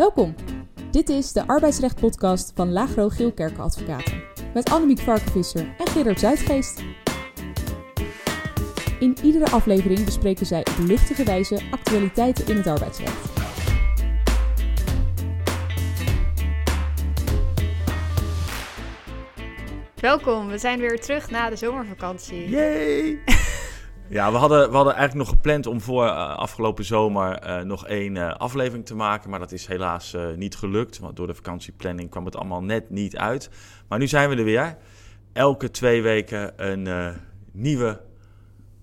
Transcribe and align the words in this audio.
Welkom. 0.00 0.34
Dit 0.90 1.08
is 1.08 1.32
de 1.32 1.46
arbeidsrecht-podcast 1.46 2.52
van 2.54 2.72
Lagro 2.72 3.08
Geelkerken 3.08 3.60
Advocaten. 3.60 4.22
Met 4.54 4.70
Annemiek 4.70 4.98
Varkenvisser 4.98 5.74
en 5.78 5.86
Gerard 5.86 6.20
Zuidgeest. 6.20 6.82
In 8.98 9.16
iedere 9.22 9.50
aflevering 9.50 10.04
bespreken 10.04 10.46
zij 10.46 10.60
op 10.60 10.74
luchtige 10.78 11.24
wijze 11.24 11.60
actualiteiten 11.70 12.46
in 12.46 12.56
het 12.56 12.66
arbeidsrecht. 12.66 13.28
Welkom, 19.94 20.48
we 20.48 20.58
zijn 20.58 20.78
weer 20.80 21.00
terug 21.00 21.30
na 21.30 21.50
de 21.50 21.56
zomervakantie. 21.56 22.48
Yay! 22.48 23.18
ja, 24.10 24.32
we 24.32 24.38
hadden, 24.38 24.70
we 24.70 24.76
hadden 24.76 24.94
eigenlijk 24.94 25.28
nog 25.28 25.36
gepland 25.36 25.66
om 25.66 25.80
voor 25.80 26.04
uh, 26.04 26.36
afgelopen 26.36 26.84
zomer 26.84 27.46
uh, 27.46 27.60
nog 27.60 27.86
één 27.86 28.14
uh, 28.16 28.34
aflevering 28.34 28.86
te 28.86 28.94
maken. 28.94 29.30
Maar 29.30 29.38
dat 29.38 29.52
is 29.52 29.66
helaas 29.66 30.16
niet 30.36 30.56
gelukt. 30.56 30.98
Want 30.98 31.16
door 31.16 31.26
de 31.26 31.34
vakantieplanning 31.34 32.10
kwam 32.10 32.24
het 32.24 32.36
allemaal 32.36 32.62
net 32.62 32.90
niet 32.90 33.16
uit. 33.16 33.50
Maar 33.88 33.98
nu 33.98 34.06
zijn 34.06 34.28
we 34.28 34.36
er 34.36 34.44
weer. 34.44 34.76
Elke 35.32 35.70
twee 35.70 36.02
weken 36.02 36.52
een 36.56 37.14
nieuwe 37.52 38.00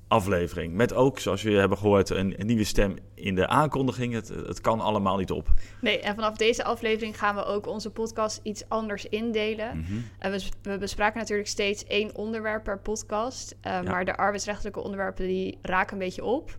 aflevering. 0.07 0.73
Met 0.73 0.93
ook, 0.93 1.19
zoals 1.19 1.41
jullie 1.41 1.59
hebben 1.59 1.77
gehoord, 1.77 2.09
een, 2.09 2.39
een, 2.39 2.45
nieuwe 2.45 2.63
stem 2.63 2.95
in 3.13 3.35
de 3.35 3.47
aankondiging. 3.47 4.13
Het, 4.13 4.27
het 4.27 4.61
kan 4.61 4.79
allemaal 4.79 5.17
niet 5.17 5.31
op. 5.31 5.47
Nee, 5.81 5.99
en 5.99 6.15
vanaf 6.15 6.37
deze 6.37 6.63
aflevering 6.63 7.17
gaan 7.17 7.35
we 7.35 7.45
ook 7.45 7.67
onze 7.67 7.89
podcast 7.89 8.39
iets 8.43 8.63
anders 8.67 9.05
indelen. 9.05 9.77
Mhm. 9.77 9.93
En 10.19 10.31
we, 10.31 10.49
we 10.61 10.77
bespraken 10.77 11.19
natuurlijk 11.19 11.49
steeds 11.49 11.85
één 11.85 12.15
onderwerp 12.15 12.63
per 12.63 12.79
podcast. 12.79 13.51
Uh, 13.51 13.71
Ja. 13.71 13.81
Maar 13.81 14.05
de 14.05 14.17
arbeidsrechtelijke 14.17 14.79
onderwerpen 14.79 15.27
die 15.27 15.57
raken 15.61 15.93
een 15.93 15.99
beetje 15.99 16.23
op. 16.23 16.57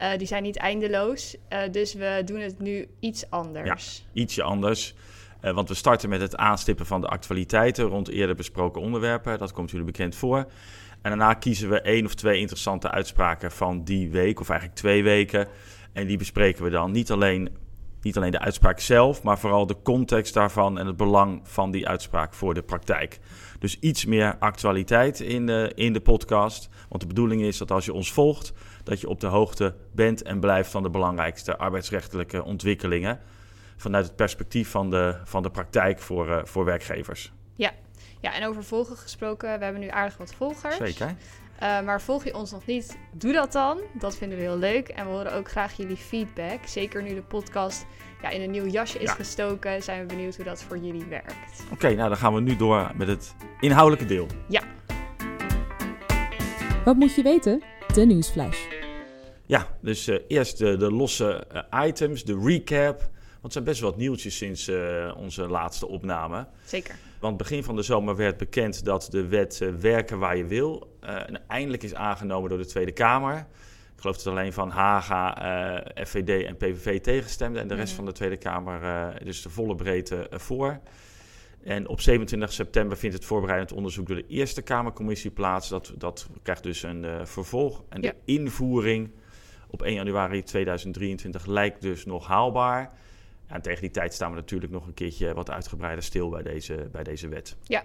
Uh, 0.00 0.16
die 0.16 0.26
zijn 0.26 0.42
niet 0.42 0.56
eindeloos. 0.56 1.36
Uh, 1.52 1.58
dus 1.70 1.94
we 1.94 2.22
doen 2.24 2.40
het 2.40 2.58
nu 2.58 2.88
iets 3.00 3.30
anders. 3.30 4.06
Ietsje 4.12 4.42
anders. 4.42 4.94
Uh, 5.42 5.54
want 5.54 5.68
we 5.68 5.74
starten 5.74 6.08
met 6.08 6.20
het 6.20 6.36
aanstippen 6.36 6.86
van 6.86 7.00
de 7.00 7.06
actualiteiten 7.06 7.84
rond 7.84 8.08
eerder 8.08 8.36
besproken 8.36 8.80
onderwerpen. 8.80 9.38
Dat 9.38 9.52
komt 9.52 9.70
jullie 9.70 9.86
bekend 9.86 10.14
voor. 10.14 10.46
En 11.04 11.10
daarna 11.10 11.34
kiezen 11.34 11.68
we 11.68 11.80
één 11.80 12.04
of 12.04 12.14
twee 12.14 12.38
interessante 12.38 12.90
uitspraken 12.90 13.52
van 13.52 13.84
die 13.84 14.10
week, 14.10 14.40
of 14.40 14.48
eigenlijk 14.48 14.78
twee 14.78 15.02
weken. 15.02 15.48
En 15.92 16.06
die 16.06 16.16
bespreken 16.16 16.64
we 16.64 16.70
dan. 16.70 16.90
Niet 16.90 17.10
alleen, 17.10 17.48
niet 18.02 18.16
alleen 18.16 18.30
de 18.30 18.38
uitspraak 18.38 18.80
zelf, 18.80 19.22
maar 19.22 19.38
vooral 19.38 19.66
de 19.66 19.76
context 19.82 20.34
daarvan 20.34 20.78
en 20.78 20.86
het 20.86 20.96
belang 20.96 21.40
van 21.42 21.70
die 21.70 21.88
uitspraak 21.88 22.34
voor 22.34 22.54
de 22.54 22.62
praktijk. 22.62 23.18
Dus 23.58 23.78
iets 23.78 24.04
meer 24.04 24.36
actualiteit 24.38 25.20
in 25.20 25.46
de, 25.46 25.72
in 25.74 25.92
de 25.92 26.00
podcast. 26.00 26.68
Want 26.88 27.00
de 27.00 27.08
bedoeling 27.08 27.42
is 27.42 27.58
dat 27.58 27.70
als 27.70 27.84
je 27.84 27.92
ons 27.92 28.12
volgt, 28.12 28.52
dat 28.84 29.00
je 29.00 29.08
op 29.08 29.20
de 29.20 29.26
hoogte 29.26 29.74
bent 29.92 30.22
en 30.22 30.40
blijft 30.40 30.70
van 30.70 30.82
de 30.82 30.90
belangrijkste 30.90 31.56
arbeidsrechtelijke 31.56 32.44
ontwikkelingen. 32.44 33.18
Vanuit 33.76 34.06
het 34.06 34.16
perspectief 34.16 34.70
van 34.70 34.90
de, 34.90 35.16
van 35.24 35.42
de 35.42 35.50
praktijk 35.50 35.98
voor, 35.98 36.28
uh, 36.28 36.38
voor 36.44 36.64
werkgevers. 36.64 37.32
Ja. 37.56 37.72
Ja, 38.24 38.34
en 38.34 38.46
over 38.46 38.64
volgen 38.64 38.96
gesproken, 38.96 39.58
we 39.58 39.64
hebben 39.64 39.82
nu 39.82 39.88
aardig 39.88 40.16
wat 40.16 40.34
volgers. 40.34 40.76
Zeker. 40.76 41.06
Uh, 41.06 41.80
maar 41.80 42.00
volg 42.00 42.24
je 42.24 42.34
ons 42.34 42.50
nog 42.50 42.66
niet, 42.66 42.98
doe 43.12 43.32
dat 43.32 43.52
dan. 43.52 43.78
Dat 43.92 44.16
vinden 44.16 44.38
we 44.38 44.44
heel 44.44 44.58
leuk. 44.58 44.88
En 44.88 45.06
we 45.06 45.10
horen 45.12 45.32
ook 45.32 45.50
graag 45.50 45.76
jullie 45.76 45.96
feedback. 45.96 46.66
Zeker 46.66 47.02
nu 47.02 47.14
de 47.14 47.22
podcast 47.22 47.86
ja, 48.22 48.28
in 48.28 48.40
een 48.40 48.50
nieuw 48.50 48.66
jasje 48.66 48.98
is 48.98 49.08
Ja. 49.08 49.14
gestoken, 49.14 49.82
zijn 49.82 50.00
we 50.00 50.06
benieuwd 50.06 50.36
hoe 50.36 50.44
dat 50.44 50.62
voor 50.62 50.78
jullie 50.78 51.04
werkt. 51.04 51.62
Oké, 51.64 51.72
okay, 51.72 51.94
nou 51.94 52.08
dan 52.08 52.18
gaan 52.18 52.34
we 52.34 52.40
nu 52.40 52.56
door 52.56 52.90
met 52.94 53.08
het 53.08 53.34
inhoudelijke 53.60 54.06
deel. 54.06 54.26
Ja. 54.48 54.62
Wat 56.84 56.96
moet 56.96 57.14
je 57.14 57.22
weten? 57.22 57.62
De 57.94 58.04
nieuwsflash. 58.06 58.58
Ja, 59.46 59.66
dus 59.80 60.08
uh, 60.08 60.18
eerst 60.28 60.58
de, 60.58 60.76
de 60.76 60.92
losse 60.92 61.46
uh, 61.72 61.86
items, 61.86 62.24
de 62.24 62.40
recap. 62.44 62.98
Want 62.98 63.44
er 63.44 63.52
zijn 63.52 63.64
best 63.64 63.80
wel 63.80 63.90
wat 63.90 63.98
nieuwtjes 63.98 64.36
sinds 64.36 64.68
uh, 64.68 65.14
onze 65.16 65.48
laatste 65.48 65.88
opname. 65.88 66.46
Zeker. 66.64 66.94
Want 67.24 67.36
begin 67.36 67.64
van 67.64 67.76
de 67.76 67.82
zomer 67.82 68.16
werd 68.16 68.36
bekend 68.36 68.84
dat 68.84 69.06
de 69.10 69.26
wet 69.26 69.60
uh, 69.62 69.74
Werken 69.74 70.18
waar 70.18 70.36
je 70.36 70.44
wil 70.44 70.96
uh, 71.04 71.20
eindelijk 71.48 71.82
is 71.82 71.94
aangenomen 71.94 72.48
door 72.48 72.58
de 72.58 72.66
Tweede 72.66 72.92
Kamer. 72.92 73.36
Ik 73.94 74.00
geloof 74.00 74.16
dat 74.16 74.26
alleen 74.26 74.52
van 74.52 74.70
Haga, 74.70 75.44
uh, 75.94 76.04
FVD 76.06 76.46
en 76.46 76.56
PVV 76.56 77.00
tegenstemden 77.00 77.62
en 77.62 77.68
de 77.68 77.74
rest 77.74 77.86
-hmm. 77.86 77.96
van 77.96 78.04
de 78.04 78.12
Tweede 78.12 78.36
Kamer 78.36 79.24
dus 79.24 79.42
de 79.42 79.50
volle 79.50 79.74
breedte 79.74 80.26
voor. 80.30 80.80
En 81.62 81.88
op 81.88 82.00
27 82.00 82.52
september 82.52 82.96
vindt 82.96 83.16
het 83.16 83.24
voorbereidend 83.24 83.72
onderzoek 83.72 84.06
door 84.06 84.16
de 84.16 84.26
Eerste 84.26 84.62
Kamercommissie 84.62 85.30
plaats. 85.30 85.68
Dat, 85.68 85.92
dat 85.98 86.28
krijgt 86.42 86.62
dus 86.62 86.82
een 86.82 87.26
vervolg. 87.26 87.84
En 87.88 88.02
Ja. 88.02 88.10
de 88.10 88.32
invoering 88.32 89.10
op 89.70 89.82
1 89.82 89.94
januari 89.94 90.42
2023 90.42 91.46
lijkt 91.46 91.82
dus 91.82 92.04
nog 92.04 92.26
haalbaar. 92.26 92.92
En 93.54 93.62
tegen 93.62 93.80
die 93.80 93.90
tijd 93.90 94.14
staan 94.14 94.30
we 94.30 94.36
natuurlijk 94.36 94.72
nog 94.72 94.86
een 94.86 94.94
keertje 94.94 95.34
wat 95.34 95.50
uitgebreider 95.50 96.04
stil 96.04 96.28
bij 96.28 96.42
deze, 96.42 96.88
bij 96.92 97.04
deze 97.04 97.28
wet. 97.28 97.56
Ja. 97.62 97.84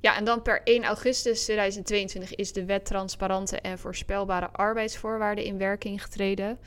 ja, 0.00 0.16
en 0.16 0.24
dan 0.24 0.42
per 0.42 0.60
1 0.64 0.84
augustus 0.84 1.44
2022 1.44 2.34
is 2.34 2.52
de 2.52 2.64
wet 2.64 2.84
transparante 2.84 3.60
en 3.60 3.78
voorspelbare 3.78 4.50
arbeidsvoorwaarden 4.50 5.44
in 5.44 5.58
werking 5.58 6.02
getreden. 6.02 6.58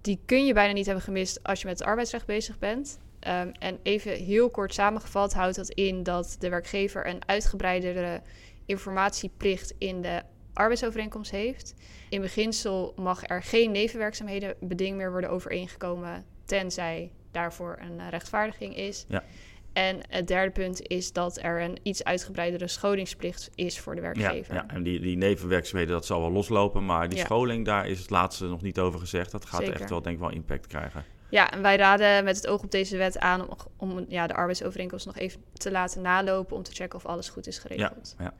Die 0.00 0.20
kun 0.26 0.46
je 0.46 0.52
bijna 0.52 0.72
niet 0.72 0.86
hebben 0.86 1.04
gemist 1.04 1.42
als 1.42 1.60
je 1.60 1.66
met 1.66 1.78
het 1.78 1.88
arbeidsrecht 1.88 2.26
bezig 2.26 2.58
bent. 2.58 2.98
Um, 3.28 3.52
en 3.58 3.78
even 3.82 4.12
heel 4.12 4.50
kort 4.50 4.74
samengevat 4.74 5.32
houdt 5.32 5.56
dat 5.56 5.70
in 5.70 6.02
dat 6.02 6.36
de 6.38 6.48
werkgever 6.48 7.06
een 7.06 7.22
uitgebreidere 7.26 8.22
informatieplicht 8.66 9.74
in 9.78 10.02
de 10.02 10.22
arbeidsovereenkomst 10.52 11.30
heeft. 11.30 11.74
In 12.08 12.20
beginsel 12.20 12.92
mag 12.96 13.28
er 13.28 13.42
geen 13.42 13.70
nevenwerkzaamheden 13.70 14.54
beding 14.60 14.96
meer 14.96 15.10
worden 15.10 15.30
overeengekomen, 15.30 16.24
tenzij 16.44 17.10
daarvoor 17.40 17.78
een 17.80 17.98
uh, 17.98 18.08
rechtvaardiging 18.10 18.76
is. 18.76 19.04
Ja. 19.08 19.24
En 19.72 20.00
het 20.08 20.26
derde 20.26 20.50
punt 20.50 20.86
is 20.86 21.12
dat 21.12 21.38
er 21.42 21.60
een 21.60 21.78
iets 21.82 22.04
uitgebreidere 22.04 22.68
scholingsplicht 22.68 23.50
is 23.54 23.80
voor 23.80 23.94
de 23.94 24.00
werkgever. 24.00 24.54
Ja, 24.54 24.64
ja. 24.68 24.74
en 24.74 24.82
die, 24.82 25.00
die 25.00 25.16
nevenwerkzaamheden, 25.16 25.94
dat 25.94 26.06
zal 26.06 26.20
wel 26.20 26.30
loslopen. 26.30 26.84
Maar 26.84 27.08
die 27.08 27.18
Ja. 27.18 27.24
scholing, 27.24 27.64
daar 27.64 27.88
is 27.88 27.98
het 27.98 28.10
laatste 28.10 28.46
nog 28.46 28.62
niet 28.62 28.78
over 28.78 29.00
gezegd. 29.00 29.30
Dat 29.30 29.44
gaat 29.44 29.60
Zeker. 29.60 29.80
echt 29.80 29.90
wel, 29.90 30.02
denk 30.02 30.14
ik, 30.14 30.20
wel 30.22 30.30
impact 30.30 30.66
krijgen. 30.66 31.04
Ja, 31.30 31.50
en 31.50 31.62
wij 31.62 31.76
raden 31.76 32.24
met 32.24 32.36
het 32.36 32.46
oog 32.46 32.62
op 32.62 32.70
deze 32.70 32.96
wet 32.96 33.18
aan 33.18 33.48
om, 33.48 33.56
om 33.76 34.04
ja, 34.08 34.26
de 34.26 34.34
arbeidsovereenkomst 34.34 35.06
nog 35.06 35.16
even 35.16 35.40
te 35.52 35.70
laten 35.70 36.02
nalopen 36.02 36.56
om 36.56 36.62
te 36.62 36.72
checken 36.74 36.98
of 36.98 37.06
alles 37.06 37.28
goed 37.28 37.46
is 37.46 37.58
geregeld. 37.58 38.14
Ja, 38.18 38.24
ja. 38.24 38.34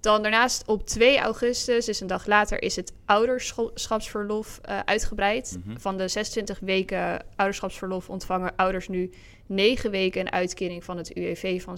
Dan 0.00 0.22
daarnaast 0.22 0.66
op 0.66 0.86
2 0.86 1.18
augustus, 1.18 1.84
dus 1.84 2.00
een 2.00 2.06
dag 2.06 2.26
later, 2.26 2.62
is 2.62 2.76
het 2.76 2.92
ouderschapsverlof 3.04 4.60
uh, 4.68 4.78
uitgebreid. 4.84 5.58
Mhm. 5.64 5.78
Van 5.78 5.96
de 5.96 6.08
26 6.08 6.58
weken 6.60 7.24
ouderschapsverlof 7.36 8.08
ontvangen 8.10 8.56
ouders 8.56 8.88
nu 8.88 9.10
9 9.46 9.90
weken 9.90 10.20
een 10.20 10.32
uitkering 10.32 10.84
van 10.84 10.96
het 10.96 11.16
UWV 11.16 11.62
van 11.62 11.76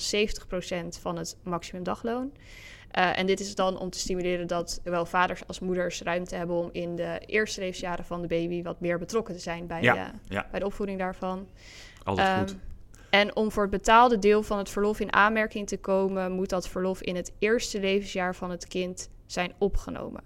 70% 0.97 1.01
van 1.01 1.17
het 1.17 1.37
maximumdagloon. 1.43 2.33
Uh, 2.99 3.19
en 3.19 3.27
dit 3.27 3.41
is 3.41 3.55
dan 3.55 3.79
om 3.79 3.91
te 3.91 3.99
stimuleren 3.99 4.47
dat 4.47 4.81
zowel 4.85 5.07
vaders 5.07 5.47
als 5.47 5.61
moeders 5.61 6.03
ruimte 6.03 6.35
hebben 6.35 6.57
om 6.57 6.69
in 6.73 6.97
de 6.97 7.21
eerste 7.27 7.61
levensjaren 7.61 8.05
van 8.05 8.21
de 8.23 8.27
baby 8.27 8.63
wat 8.63 8.81
meer 8.81 8.99
betrokken 8.99 9.35
te 9.35 9.41
zijn 9.41 9.67
bij, 9.67 9.83
Ja, 9.83 10.13
ja. 10.29 10.47
bij 10.51 10.61
de 10.61 10.67
opvoeding 10.67 10.99
daarvan. 10.99 11.49
Altijd 12.05 12.29
Ehm, 12.29 12.39
goed. 12.39 12.57
En 13.11 13.37
om 13.37 13.53
voor 13.53 13.63
het 13.63 13.73
betaalde 13.73 14.19
deel 14.19 14.43
van 14.43 14.59
het 14.59 14.71
verlof 14.71 15.01
in 15.01 15.13
aanmerking 15.13 15.67
te 15.67 15.79
komen, 15.79 16.33
moet 16.33 16.49
dat 16.49 16.69
verlof 16.69 17.03
in 17.03 17.17
het 17.17 17.33
eerste 17.39 17.81
levensjaar 17.81 18.35
van 18.35 18.51
het 18.51 18.67
kind 18.67 19.11
zijn 19.27 19.53
opgenomen. 19.59 20.23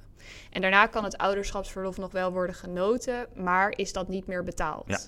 En 0.50 0.60
daarna 0.60 0.86
kan 0.86 1.04
het 1.04 1.16
ouderschapsverlof 1.16 1.96
nog 1.96 2.12
wel 2.12 2.32
worden 2.32 2.54
genoten, 2.54 3.26
maar 3.34 3.72
is 3.76 3.92
dat 3.92 4.08
niet 4.08 4.26
meer 4.26 4.44
betaald. 4.44 4.84
Ja. 4.86 4.98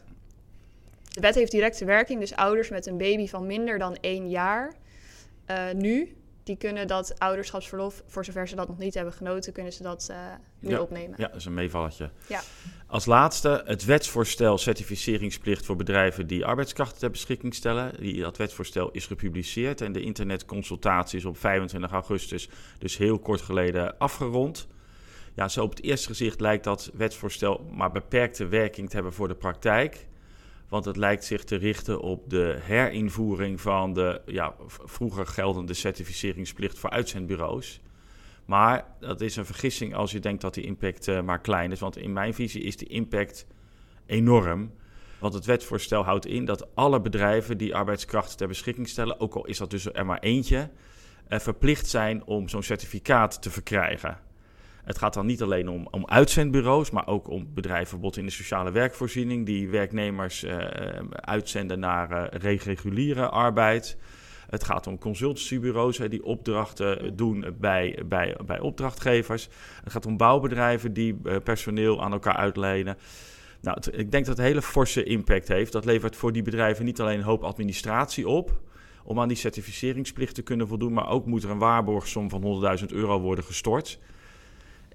De 1.13 1.21
wet 1.21 1.35
heeft 1.35 1.51
directe 1.51 1.85
werking, 1.85 2.21
dus 2.21 2.35
ouders 2.35 2.69
met 2.69 2.87
een 2.87 2.97
baby 2.97 3.27
van 3.27 3.47
minder 3.47 3.79
dan 3.79 3.97
één 4.01 4.29
jaar 4.29 4.75
uh, 5.51 5.73
nu, 5.75 6.17
die 6.47 6.57
kunnen 6.57 6.87
dat 6.87 7.19
ouderschapsverlof, 7.19 8.03
voor 8.07 8.25
zover 8.25 8.49
ze 8.49 8.57
dat 8.57 8.69
nog 8.69 8.79
niet 8.79 8.95
hebben 8.95 9.13
genoten, 9.13 9.53
kunnen 9.53 9.73
ze 9.73 9.83
dat 9.83 10.09
uh, 10.11 10.17
nu 10.59 10.71
Ja. 10.71 10.81
opnemen. 10.81 11.15
Ja, 11.19 11.27
dat 11.27 11.37
is 11.37 11.45
een 11.45 11.55
meevalletje. 11.55 12.11
Ja. 12.27 12.41
Als 12.87 13.07
laatste 13.07 13.63
het 13.65 13.85
wetsvoorstel 13.85 14.59
certificeringsplicht 14.59 15.65
voor 15.67 15.77
bedrijven 15.77 16.27
die 16.27 16.45
arbeidskrachten 16.45 16.99
ter 16.99 17.11
beschikking 17.11 17.55
stellen. 17.55 18.01
Die, 18.01 18.21
dat 18.21 18.37
wetsvoorstel 18.37 18.91
is 18.91 19.07
gepubliceerd 19.07 19.81
en 19.81 19.93
de 19.93 20.01
internetconsultatie 20.01 21.19
is 21.19 21.25
op 21.25 21.39
25 21.39 21.91
augustus, 21.91 22.49
dus 22.79 22.97
heel 22.97 23.19
kort 23.19 23.41
geleden, 23.41 23.99
afgerond. 23.99 24.67
Ja, 25.35 25.49
zo 25.49 25.63
op 25.63 25.71
het 25.71 25.83
eerste 25.83 26.07
gezicht 26.07 26.41
lijkt 26.41 26.65
dat 26.65 26.91
wetsvoorstel 26.95 27.67
maar 27.73 27.91
beperkte 27.91 28.47
werking 28.47 28.89
te 28.89 28.95
hebben 28.95 29.13
voor 29.13 29.29
de 29.29 29.35
praktijk. 29.35 30.07
Want 30.69 30.85
het 30.85 30.97
lijkt 30.97 31.25
zich 31.25 31.45
te 31.45 31.57
richten 31.57 32.01
op 32.01 32.31
de 32.31 32.59
herinvoering 32.61 33.61
van 33.61 33.93
de 33.93 34.21
ja, 34.27 34.55
vroeger 34.69 35.27
geldende 35.27 35.75
certificeringsplicht 35.75 36.79
voor 36.79 36.91
uitzendbureaus. 36.91 37.81
Maar 38.45 38.87
dat 39.01 39.21
is 39.21 39.37
een 39.37 39.47
vergissing 39.47 39.95
als 39.95 40.13
je 40.13 40.19
denkt 40.19 40.41
dat 40.41 40.55
die 40.55 40.65
impact 40.65 41.09
uh, 41.09 41.21
maar 41.21 41.41
klein 41.41 41.73
is. 41.73 41.81
Want 41.81 41.97
in 41.97 42.13
mijn 42.13 42.35
visie 42.35 42.63
is 42.63 42.77
die 42.77 42.89
impact 42.89 43.47
enorm. 44.07 44.73
Want 45.19 45.35
het 45.35 45.45
wetsvoorstel 45.45 46.05
houdt 46.05 46.27
in 46.27 46.45
dat 46.45 46.75
alle 46.75 47.01
bedrijven 47.01 47.59
die 47.59 47.75
arbeidskrachten 47.75 48.37
ter 48.37 48.49
beschikking 48.49 48.89
stellen, 48.89 49.21
ook 49.21 49.35
al 49.35 49.47
is 49.47 49.59
dat 49.59 49.71
dus 49.71 49.93
er 49.93 50.07
maar 50.07 50.19
eentje, 50.19 50.71
uh, 51.29 51.39
verplicht 51.39 51.87
zijn 51.87 52.25
om 52.25 52.49
zo'n 52.49 52.63
certificaat 52.63 53.43
te 53.43 53.51
verkrijgen. 53.51 54.19
Het 54.87 54.99
gaat 54.99 55.15
dan 55.15 55.27
niet 55.27 55.43
alleen 55.43 55.69
om, 55.69 55.89
om 55.91 56.07
uitzendbureaus, 56.07 56.91
maar 56.91 57.07
ook 57.07 57.29
om 57.29 57.49
bedrijven 57.55 57.83
bijvoorbeeld 57.83 58.17
in 58.17 58.25
de 58.25 58.31
sociale 58.31 58.71
werkvoorziening, 58.71 59.47
die 59.47 59.69
werknemers 59.69 60.45
uh, 60.45 60.59
uitzenden 61.11 61.79
naar 61.79 62.11
uh, 62.13 62.41
reguliere 62.63 63.29
arbeid. 63.29 63.97
Het 64.51 64.65
gaat 64.65 64.87
om 64.87 64.99
consultancybureaus 64.99 65.97
die 65.97 66.25
opdrachten 66.25 67.17
doen 67.17 67.45
bij, 67.59 68.03
bij, 68.07 68.37
bij 68.47 68.61
opdrachtgevers. 68.61 69.49
Het 69.85 69.93
gaat 69.93 70.07
om 70.07 70.17
bouwbedrijven 70.17 70.93
die 70.93 71.15
personeel 71.43 72.03
aan 72.03 72.13
elkaar 72.13 72.37
uitlenen. 72.37 72.97
Nou, 73.61 73.79
ik 73.91 74.11
denk 74.11 74.27
dat 74.27 74.37
het 74.37 74.47
hele 74.47 74.63
forse 74.63 75.05
impact 75.05 75.49
heeft. 75.49 75.73
Dat 75.73 75.85
levert 75.85 76.17
voor 76.17 76.33
die 76.33 76.43
bedrijven 76.43 76.85
niet 76.85 77.01
alleen 77.01 77.19
een 77.19 77.25
hoop 77.25 77.43
administratie 77.43 78.29
op 78.29 78.61
om 79.05 79.21
aan 79.21 79.29
die 79.29 79.37
certificeringsplicht 79.37 80.35
te 80.35 80.43
kunnen 80.43 80.69
voldoen, 80.69 80.93
maar 80.93 81.09
ook 81.09 81.27
moet 81.27 81.43
er 81.43 81.51
een 81.51 81.59
waarborgsom 81.59 82.31
van 82.31 82.79
100.000 82.81 82.87
euro 82.87 83.21
worden 83.21 83.45
gestort. 83.45 83.99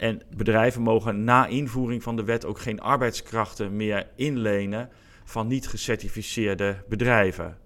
En 0.01 0.21
bedrijven 0.35 0.81
mogen 0.81 1.23
na 1.23 1.47
invoering 1.47 2.03
van 2.03 2.15
de 2.15 2.23
wet 2.23 2.45
ook 2.45 2.59
geen 2.59 2.81
arbeidskrachten 2.81 3.75
meer 3.75 4.07
inlenen 4.15 4.89
van 5.23 5.47
niet 5.47 5.67
gecertificeerde 5.67 6.83
bedrijven. 6.87 7.57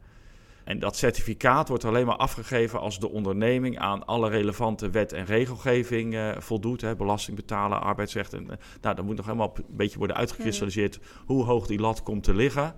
En 0.63 0.79
dat 0.79 0.95
certificaat 0.95 1.67
wordt 1.67 1.85
alleen 1.85 2.05
maar 2.05 2.15
afgegeven 2.15 2.79
als 2.79 2.99
de 2.99 3.09
onderneming 3.09 3.79
aan 3.79 4.05
alle 4.05 4.29
relevante 4.29 4.89
wet 4.89 5.13
en 5.13 5.25
regelgeving 5.25 6.13
uh, 6.13 6.31
voldoet. 6.37 6.81
Hè, 6.81 6.95
belasting 6.95 7.35
betalen, 7.35 7.81
arbeidsrecht. 7.81 8.33
En, 8.33 8.43
uh, 8.43 8.49
nou, 8.81 8.95
dan 8.95 9.05
moet 9.05 9.15
nog 9.15 9.25
helemaal 9.25 9.53
een 9.55 9.65
beetje 9.69 9.97
worden 9.97 10.15
uitgekristalliseerd 10.15 10.99
hoe 11.25 11.43
hoog 11.43 11.67
die 11.67 11.79
lat 11.79 12.03
komt 12.03 12.23
te 12.23 12.33
liggen. 12.33 12.75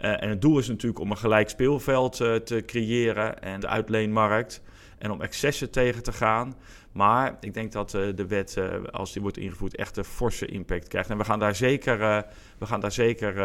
Uh, 0.00 0.22
en 0.22 0.28
het 0.28 0.40
doel 0.40 0.58
is 0.58 0.68
natuurlijk 0.68 1.00
om 1.00 1.10
een 1.10 1.16
gelijk 1.16 1.48
speelveld 1.48 2.16
te 2.16 2.62
creëren 2.66 3.42
en 3.42 3.60
de 3.60 3.68
uitleenmarkt. 3.68 4.62
En 5.00 5.10
om 5.10 5.20
excessen 5.20 5.70
tegen 5.70 6.02
te 6.02 6.12
gaan. 6.12 6.54
Maar 6.92 7.36
ik 7.40 7.54
denk 7.54 7.72
dat 7.72 7.94
uh, 7.94 8.16
de 8.16 8.26
wet, 8.26 8.56
uh, 8.58 8.84
als 8.90 9.12
die 9.12 9.22
wordt 9.22 9.36
ingevoerd, 9.36 9.76
echt 9.76 9.96
een 9.96 10.04
forse 10.04 10.46
impact 10.46 10.88
krijgt. 10.88 11.10
En 11.10 11.18
we 11.18 11.24
gaan 11.24 11.38
daar 11.38 11.54
zeker, 11.54 12.00
uh, 12.00 12.18
we 12.58 12.66
gaan 12.66 12.80
daar 12.80 12.92
zeker 12.92 13.36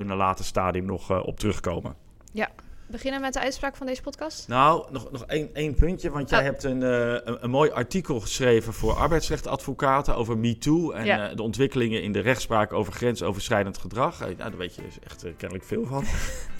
in 0.00 0.10
een 0.10 0.16
later 0.16 0.44
stadium 0.44 0.84
nog 0.84 1.24
op 1.24 1.38
terugkomen. 1.38 1.94
Ja, 2.32 2.48
beginnen 2.92 3.20
met 3.20 3.32
de 3.32 3.40
uitspraak 3.40 3.76
van 3.76 3.86
deze 3.86 4.02
podcast? 4.02 4.48
Nou, 4.48 4.86
nog, 4.90 5.10
nog 5.10 5.24
één, 5.24 5.54
één 5.54 5.74
puntje. 5.74 6.10
Want 6.10 6.30
jij 6.30 6.38
oh. 6.38 6.44
hebt 6.44 6.64
een, 6.64 6.80
uh, 6.80 7.10
een, 7.10 7.44
een, 7.44 7.50
mooi 7.50 7.70
artikel 7.70 8.20
geschreven 8.20 8.72
voor 8.72 8.92
arbeidsrechtadvocaten 8.92 10.16
over 10.16 10.38
MeToo 10.38 10.90
en 10.90 11.04
ja. 11.04 11.30
uh, 11.30 11.36
de 11.36 11.42
ontwikkelingen 11.42 12.02
in 12.02 12.12
de 12.12 12.20
rechtspraak 12.20 12.72
over 12.72 12.92
grensoverschrijdend 12.92 13.78
gedrag. 13.78 14.20
Uh, 14.20 14.26
nou, 14.26 14.36
daar 14.36 14.56
weet 14.56 14.74
je 14.74 14.82
echt 15.04 15.24
kennelijk 15.36 15.66
veel 15.66 15.86
van. 15.86 16.04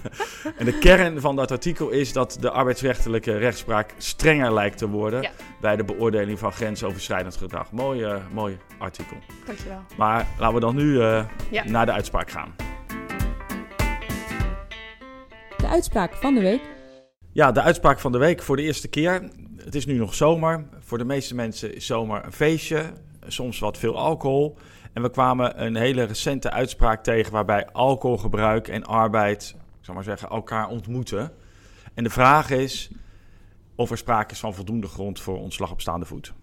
en 0.57 0.65
de 0.65 0.77
kern 0.79 1.21
van 1.21 1.35
dat 1.35 1.51
artikel 1.51 1.89
is 1.89 2.13
dat 2.13 2.37
de 2.39 2.49
arbeidsrechtelijke 2.49 3.37
rechtspraak 3.37 3.93
strenger 3.97 4.53
lijkt 4.53 4.77
te 4.77 4.87
worden 4.87 5.21
ja. 5.21 5.31
Bij 5.63 5.75
de 5.75 5.83
beoordeling 5.83 6.39
van 6.39 6.51
grensoverschrijdend 6.51 7.35
gedrag. 7.35 7.71
Mooi, 7.71 8.21
mooi 8.31 8.57
artikel. 8.77 9.17
Dankjewel. 9.45 9.81
Maar 9.97 10.27
laten 10.37 10.55
we 10.55 10.59
dan 10.59 10.75
nu 10.75 11.01
ja. 11.51 11.63
naar 11.65 11.85
de 11.85 11.91
uitspraak 11.91 12.31
gaan. 12.31 12.55
De 15.57 15.67
uitspraak 15.67 16.13
van 16.13 16.33
de 16.33 16.41
week. 16.41 16.61
Ja, 17.31 17.51
de 17.51 17.61
uitspraak 17.61 17.99
van 17.99 18.11
de 18.11 18.17
week 18.17 18.41
voor 18.41 18.55
de 18.55 18.61
eerste 18.61 18.87
keer. 18.87 19.29
Het 19.57 19.75
is 19.75 19.85
nu 19.85 19.97
nog 19.97 20.13
zomer. 20.13 20.65
Voor 20.79 20.97
de 20.97 21.05
meeste 21.05 21.35
mensen 21.35 21.75
is 21.75 21.85
zomer 21.85 22.25
een 22.25 22.33
feestje. 22.33 22.83
Soms 23.27 23.59
wat 23.59 23.77
veel 23.77 23.97
alcohol. 23.97 24.57
En 24.93 25.01
we 25.01 25.09
kwamen 25.09 25.63
een 25.65 25.75
hele 25.75 26.03
recente 26.03 26.51
uitspraak 26.51 27.03
tegen 27.03 27.31
waarbij 27.31 27.67
alcoholgebruik 27.71 28.67
en 28.67 28.85
arbeid, 28.85 29.55
ik 29.79 29.85
zal 29.85 29.93
maar 29.93 30.03
zeggen, 30.03 30.29
elkaar 30.29 30.67
ontmoeten. 30.67 31.31
En 31.93 32.03
de 32.03 32.09
vraag 32.09 32.49
is 32.49 32.91
of 33.75 33.91
er 33.91 33.97
sprake 33.97 34.33
is 34.33 34.39
van 34.39 34.53
voldoende 34.53 34.87
grond 34.87 35.19
voor 35.19 35.37
ontslag 35.39 35.71
op 35.71 35.81
staande 35.81 36.05
voet. 36.05 36.33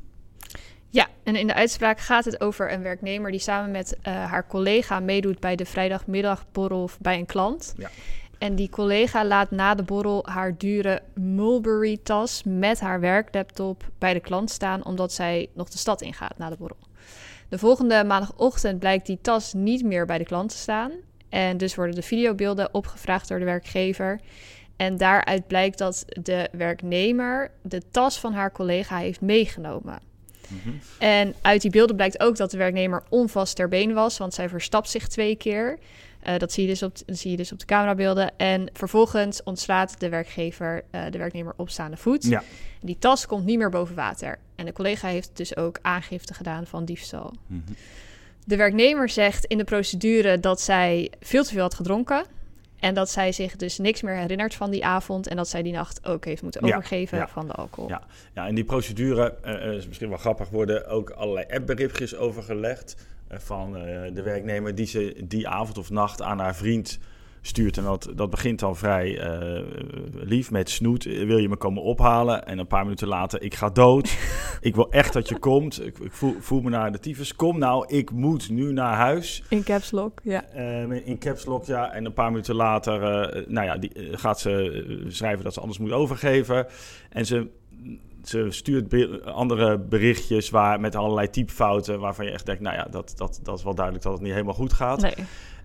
Ja, 0.89 1.09
en 1.23 1.37
in 1.37 1.47
de 1.47 1.55
uitspraak 1.55 2.01
gaat 2.01 2.25
het 2.25 2.41
over 2.41 2.73
een 2.73 2.83
werknemer 2.83 3.31
die 3.31 3.41
samen 3.41 3.71
met 3.71 3.97
uh, 3.99 4.25
haar 4.25 4.47
collega 4.47 5.01
meedoet 5.01 5.41
bij 5.41 5.57
de 5.57 5.65
vrijdagmiddagborrel 5.65 6.91
bij 7.01 7.19
een 7.19 7.27
klant. 7.27 7.75
Ja. 7.77 7.91
En 8.39 8.55
die 8.55 8.69
collega 8.69 9.25
laat 9.25 9.51
na 9.51 9.75
de 9.75 9.83
borrel 9.83 10.27
haar 10.27 10.59
dure 10.59 11.03
Mulberry-tas 11.15 12.43
met 12.45 12.81
haar 12.81 13.01
werklaptop 13.01 13.91
bij 13.99 14.13
de 14.15 14.21
klant 14.21 14.51
staan, 14.51 14.85
omdat 14.85 15.13
zij 15.13 15.49
nog 15.55 15.69
de 15.69 15.79
stad 15.79 16.01
ingaat 16.01 16.39
na 16.39 16.49
de 16.49 16.57
borrel. 16.57 16.79
De 17.49 17.59
volgende 17.59 18.05
maandagochtend 18.05 18.79
blijkt 18.79 19.07
die 19.07 19.19
tas 19.21 19.53
niet 19.53 19.85
meer 19.85 20.07
bij 20.07 20.19
de 20.19 20.25
klant 20.25 20.51
te 20.51 20.57
staan. 20.57 20.93
En 21.29 21.57
dus 21.57 21.75
worden 21.75 21.95
de 21.95 22.03
videobeelden 22.03 22.75
opgevraagd 22.75 23.29
door 23.29 23.39
de 23.39 23.45
werkgever. 23.45 24.21
En 24.81 24.97
daaruit 24.97 25.47
blijkt 25.47 25.79
dat 25.79 26.05
de 26.23 26.49
werknemer 26.53 27.51
de 27.63 27.83
tas 27.91 28.19
van 28.19 28.33
haar 28.33 28.53
collega 28.53 28.99
heeft 28.99 29.21
meegenomen. 29.21 29.99
Mhm. 30.49 30.71
En 30.99 31.35
uit 31.41 31.63
die 31.63 31.71
beelden 31.71 31.97
blijkt 31.97 32.21
ook 32.21 32.37
dat 32.37 32.51
de 32.51 32.57
werknemer 32.57 33.03
onvast 33.09 33.57
ter 33.57 33.69
been 33.69 33.95
was, 33.95 34.19
want 34.19 34.35
zij 34.35 34.49
verstapt 34.49 34.91
zich 34.91 35.09
twee 35.09 35.37
keer. 35.37 35.79
Uh, 36.27 36.39
dat 36.39 36.53
zie 36.53 36.63
je, 36.63 36.69
dus 36.69 36.83
op, 36.83 36.97
zie 37.07 37.31
je 37.31 37.37
dus 37.37 37.53
op 37.53 37.59
de 37.59 37.65
camerabeelden. 37.65 38.33
En 38.37 38.69
vervolgens 38.73 39.43
ontslaat 39.43 40.01
de 40.01 40.09
werkgever 40.09 40.85
uh, 40.95 41.03
de 41.11 41.19
werknemer 41.19 41.53
op 41.57 41.71
staande 41.71 41.97
voet. 41.97 42.25
Ja. 42.25 42.43
Die 42.81 42.97
tas 42.99 43.27
komt 43.27 43.45
niet 43.45 43.59
meer 43.59 43.71
boven 43.71 43.95
water. 43.95 44.39
En 44.55 44.67
de 44.67 44.73
collega 44.73 45.09
heeft 45.09 45.31
dus 45.33 45.57
ook 45.57 45.79
aangifte 45.83 46.35
gedaan 46.35 46.67
van 46.67 46.85
diefstal. 46.85 47.35
Mm 47.47 47.63
-hmm. 47.67 47.77
De 48.45 48.57
werknemer 48.57 49.09
zegt 49.09 49.45
in 49.45 49.59
de 49.59 49.65
procedure 49.65 50.41
dat 50.41 50.61
zij 50.61 51.11
veel 51.21 51.45
te 51.45 51.53
veel 51.53 51.63
had 51.63 51.75
gedronken. 51.75 52.25
En 52.81 52.95
dat 52.95 53.11
zij 53.11 53.33
zich 53.33 53.57
dus 53.57 53.79
niks 53.79 54.03
meer 54.03 54.15
herinnert 54.15 54.55
van 54.55 54.71
die 54.71 54.85
avond. 54.85 55.29
En 55.29 55.37
dat 55.37 55.49
zij 55.49 55.63
die 55.63 55.73
nacht 55.73 56.07
ook 56.07 56.25
heeft 56.25 56.43
moeten 56.43 56.63
overgeven 56.63 57.19
ja, 57.19 57.25
ja. 57.25 57.31
van 57.31 57.47
de 57.47 57.53
alcohol. 57.53 57.89
Ja, 57.89 58.03
ja 58.35 58.47
in 58.47 58.55
die 58.55 58.65
procedure 58.65 59.35
uh, 59.45 59.73
is 59.73 59.87
misschien 59.87 60.09
wel 60.09 60.19
grappig 60.19 60.49
worden 60.49 60.87
ook 60.87 61.11
allerlei 61.11 61.47
appberichtjes 61.51 62.17
overgelegd. 62.17 62.97
Uh, 63.33 63.39
van 63.39 63.77
uh, 63.77 63.83
de 64.15 64.23
werknemer 64.23 64.75
die 64.75 64.87
ze 64.87 65.17
die 65.25 65.49
avond 65.49 65.79
of 65.79 65.91
nacht 65.91 66.23
aan 66.23 66.39
haar 66.39 66.57
vriend 66.57 66.99
stuurt. 67.41 67.77
En 67.77 67.85
dat, 67.85 68.11
dat 68.15 68.31
begint 68.31 68.59
dan 68.59 68.77
vrij 68.77 69.41
uh, 69.41 69.65
lief 70.13 70.51
met 70.51 70.71
snoet. 70.71 71.05
Wil 71.05 71.39
je 71.39 71.49
me 71.49 71.57
komen 71.57 71.83
ophalen? 71.83 72.47
En 72.47 72.59
een 72.59 72.67
paar 72.67 72.83
minuten 72.83 73.09
later, 73.09 73.43
ik 73.43 73.55
ga 73.55 73.69
dood. 73.69 74.19
ik 74.61 74.75
wil 74.75 74.91
echt 74.91 75.13
dat 75.13 75.29
je 75.29 75.39
komt. 75.39 75.87
Ik, 75.87 75.99
ik 75.99 76.13
voel, 76.13 76.37
voel, 76.41 76.61
me 76.61 76.71
naar 76.71 76.93
de 76.93 76.99
tyfus. 76.99 77.37
Kom 77.37 77.59
nou, 77.59 77.85
ik 77.87 78.11
moet 78.11 78.51
nu 78.51 78.73
naar 78.73 78.95
huis. 78.95 79.43
In 79.49 79.63
caps 79.63 79.91
lock, 79.91 80.21
ja. 80.23 80.45
Uh, 80.57 81.07
in 81.07 81.19
caps 81.19 81.45
lock, 81.45 81.65
ja. 81.65 81.93
En 81.93 82.05
een 82.05 82.13
paar 82.13 82.31
minuten 82.31 82.55
later 82.55 83.03
uh, 83.03 83.47
nou 83.47 83.67
ja, 83.67 83.77
die, 83.77 83.93
gaat 84.13 84.41
ze 84.41 85.05
schrijven 85.09 85.45
dat 85.45 85.55
ze 85.55 85.61
anders 85.61 85.79
moet 85.79 85.93
overgeven. 85.93 86.67
En 87.11 87.27
ze 87.27 87.49
ze 88.25 88.47
stuurt 88.51 89.25
andere 89.25 89.79
berichtjes 89.79 90.51
waar, 90.51 90.81
met 90.81 90.97
allerlei 90.97 91.31
typfouten... 91.31 92.01
waarvan 92.01 92.25
je 92.25 92.31
echt 92.31 92.47
denkt, 92.47 92.63
nou 92.63 92.77
ja, 92.77 92.87
dat, 92.91 93.13
dat, 93.17 93.41
dat 93.43 93.59
is 93.59 93.65
wel 93.65 93.75
duidelijk 93.75 94.05
dat 94.05 94.13
het 94.13 94.23
niet 94.23 94.33
helemaal 94.33 94.55
goed 94.55 94.73
gaat. 94.73 95.01
Nee. 95.01 95.15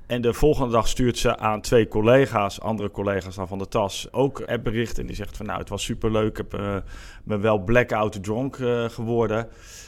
En 0.08 0.22
de 0.22 0.34
volgende 0.34 0.72
dag 0.72 0.88
stuurt 0.88 1.18
ze 1.18 1.38
aan 1.38 1.62
twee 1.62 1.88
collega's, 1.88 2.62
andere 2.62 2.92
collega's 2.92 3.36
dan 3.36 3.48
van 3.48 3.58
de 3.58 3.68
tas, 3.68 4.08
ook 4.12 4.42
appbericht. 4.42 5.00
En 5.00 5.06
die 5.06 5.16
zegt 5.16 5.38
van 5.38 5.46
nou, 5.46 5.60
het 5.60 5.70
was 5.70 5.84
superleuk, 5.84 6.30
ik 6.30 6.38
heb 6.38 6.54
uh, 6.54 6.76
me 7.24 7.38
wel 7.38 7.58
blackout 7.58 8.24
dronk 8.24 8.58
uh, 8.58 8.90
geworden. 8.90 9.48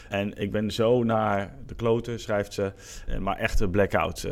En 0.10 0.38
ik 0.38 0.52
ben 0.52 0.72
zo 0.72 1.04
naar 1.04 1.56
de 1.66 1.76
kloten, 1.76 2.20
schrijft 2.20 2.54
ze, 2.54 2.74
uh, 3.10 3.18
maar 3.18 3.38
echte 3.38 3.70
blackout. 3.70 4.28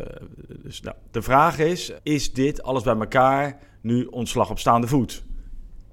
dus 0.47 0.81
nou, 0.81 0.95
de 1.11 1.21
vraag 1.21 1.59
is, 1.59 1.91
is 2.03 2.33
dit 2.33 2.63
alles 2.63 2.83
bij 2.83 2.95
elkaar 2.95 3.59
nu 3.81 4.05
ontslag 4.05 4.49
op 4.49 4.59
staande 4.59 4.87
voet? 4.87 5.23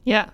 Ja, 0.03 0.33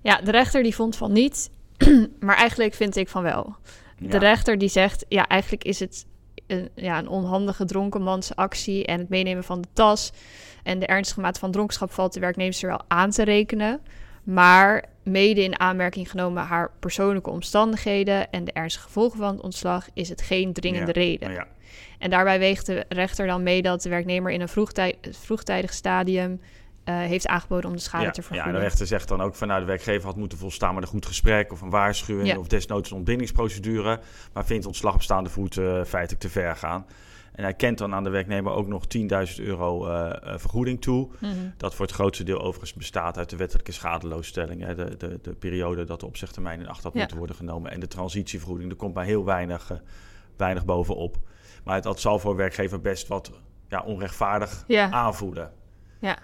ja 0.00 0.20
de 0.20 0.30
rechter 0.30 0.62
die 0.62 0.74
vond 0.74 0.96
van 0.96 1.12
niet, 1.12 1.50
maar 2.20 2.36
eigenlijk 2.36 2.74
vind 2.74 2.96
ik 2.96 3.08
van 3.08 3.22
wel. 3.22 3.56
De 3.98 4.08
ja. 4.08 4.18
rechter 4.18 4.58
die 4.58 4.68
zegt, 4.68 5.04
ja 5.08 5.26
eigenlijk 5.26 5.64
is 5.64 5.80
het 5.80 6.06
een, 6.48 6.68
ja, 6.74 6.98
een 6.98 7.08
onhandige 7.08 7.64
dronkenmansactie 7.64 8.86
en 8.86 8.98
het 8.98 9.08
meenemen 9.08 9.44
van 9.44 9.60
de 9.60 9.68
tas 9.72 10.12
en 10.62 10.78
de 10.78 10.86
ernstige 10.86 11.20
mate 11.20 11.40
van 11.40 11.50
dronkenschap 11.50 11.92
valt 11.92 12.12
de 12.12 12.20
werknemster 12.20 12.68
wel 12.68 12.82
aan 12.88 13.10
te 13.10 13.24
rekenen. 13.24 13.80
Maar 14.22 14.84
mede 15.02 15.42
in 15.42 15.60
aanmerking 15.60 16.10
genomen 16.10 16.42
haar 16.42 16.70
persoonlijke 16.80 17.30
omstandigheden 17.30 18.30
en 18.30 18.44
de 18.44 18.52
ernstige 18.52 18.86
gevolgen 18.86 19.18
van 19.18 19.34
het 19.34 19.42
ontslag 19.42 19.88
is 19.94 20.08
het 20.08 20.22
geen 20.22 20.52
dringende 20.52 20.92
reden. 20.92 21.32
Ja. 21.32 21.46
En 21.98 22.10
daarbij 22.10 22.38
weegt 22.38 22.66
de 22.66 22.84
rechter 22.88 23.26
dan 23.26 23.42
mee 23.42 23.62
dat 23.62 23.82
de 23.82 23.88
werknemer 23.88 24.32
in 24.32 24.40
een 24.40 24.48
vroegtij 24.48 24.94
vroegtijdig 25.10 25.72
stadium 25.72 26.40
uh, 26.88 26.96
heeft 26.96 27.26
aangeboden 27.26 27.70
om 27.70 27.76
de 27.76 27.82
schade 27.82 28.04
ja, 28.04 28.10
te 28.10 28.22
vergoeden. 28.22 28.52
Ja, 28.52 28.58
de 28.58 28.64
rechter 28.64 28.86
zegt 28.86 29.08
dan 29.08 29.20
ook 29.20 29.34
van 29.34 29.48
nou, 29.48 29.60
de 29.60 29.66
werkgever 29.66 30.06
had 30.06 30.16
moeten 30.16 30.38
volstaan 30.38 30.74
met 30.74 30.82
een 30.82 30.88
goed 30.88 31.06
gesprek 31.06 31.52
of 31.52 31.60
een 31.60 31.70
waarschuwing 31.70 32.28
ja. 32.28 32.38
of 32.38 32.46
desnoods 32.46 32.90
een 32.90 32.96
ontbindingsprocedure, 32.96 34.00
maar 34.32 34.46
vindt 34.46 34.66
ontslag 34.66 34.94
op 34.94 35.02
staande 35.02 35.30
voet 35.30 35.56
uh, 35.56 35.84
feitelijk 35.84 36.20
te 36.20 36.28
ver 36.28 36.56
gaan. 36.56 36.86
En 37.32 37.44
hij 37.44 37.54
kent 37.54 37.78
dan 37.78 37.94
aan 37.94 38.04
de 38.04 38.10
werknemer 38.10 38.52
ook 38.52 38.66
nog 38.66 38.84
10.000 39.38 39.44
euro 39.44 39.88
uh, 39.88 40.12
vergoeding 40.36 40.80
toe. 40.80 41.08
Mm 41.18 41.30
-hmm. 41.30 41.54
Dat 41.56 41.74
voor 41.74 41.86
het 41.86 41.94
grootste 41.94 42.24
deel 42.24 42.40
overigens 42.40 42.74
bestaat 42.74 43.18
uit 43.18 43.30
de 43.30 43.36
wettelijke 43.36 43.72
schadeloosstelling. 43.72 44.64
Hè, 44.64 44.74
de, 44.74 44.96
de, 44.96 45.18
de 45.22 45.34
periode 45.34 45.84
dat 45.84 46.00
de 46.00 46.06
opzegtermijn 46.06 46.60
in 46.60 46.68
acht 46.68 46.82
had 46.82 46.92
ja. 46.92 46.98
moeten 46.98 47.16
worden 47.16 47.36
genomen. 47.36 47.70
En 47.70 47.80
de 47.80 47.86
transitievergoeding, 47.86 48.70
er 48.70 48.76
komt 48.76 48.94
maar 48.94 49.04
heel 49.04 49.24
weinig, 49.24 49.80
weinig 50.36 50.64
bovenop. 50.64 51.16
Maar 51.64 51.82
dat 51.82 52.00
zal 52.00 52.18
voor 52.18 52.36
werkgever 52.36 52.80
best 52.80 53.08
wat 53.08 53.30
ja, 53.68 53.82
onrechtvaardig 53.82 54.64
ja. 54.66 54.90
aanvoelen. 54.90 55.52
Ja. 56.00 56.18